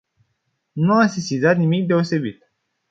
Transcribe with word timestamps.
Nu 0.71 0.93
am 0.93 1.07
sesizat 1.07 1.57
nimic 1.57 1.87
deosebit. 1.87 2.45